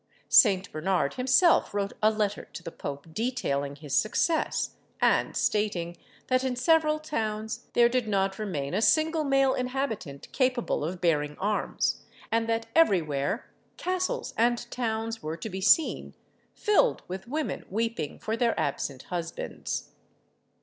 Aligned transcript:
St. 0.29 0.71
Bernard 0.71 1.13
himself 1.13 1.75
wrote 1.75 1.93
a 2.01 2.09
letter 2.09 2.45
to 2.53 2.63
the 2.63 2.71
Pope 2.71 3.05
detailing 3.13 3.75
his 3.75 3.93
success, 3.93 4.71
and 4.99 5.37
stating, 5.37 5.95
that 6.25 6.43
in 6.43 6.55
several 6.55 6.97
towns 6.97 7.67
there 7.73 7.87
did 7.87 8.07
not 8.07 8.39
remain 8.39 8.73
a 8.73 8.81
single 8.81 9.23
male 9.23 9.53
inhabitant 9.53 10.31
capable 10.31 10.83
of 10.83 11.01
bearing 11.01 11.37
arms, 11.37 12.01
and 12.31 12.49
that 12.49 12.65
every 12.73 13.03
where 13.03 13.51
castles 13.77 14.33
and 14.37 14.71
towns 14.71 15.21
were 15.21 15.37
to 15.37 15.51
be 15.51 15.61
seen 15.61 16.15
filled 16.55 17.03
with 17.07 17.27
women 17.27 17.63
weeping 17.69 18.17
for 18.17 18.35
their 18.35 18.59
absent 18.59 19.03
husbands. 19.11 19.91